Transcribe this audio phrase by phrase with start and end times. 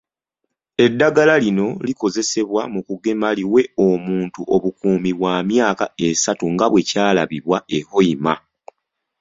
[0.85, 7.79] Eddagala lino Likozesebwa mu kugema liwe omuntu obukuumi bwa myaka esatu nga bwe kyalabibwa e
[7.89, 8.33] Hoima.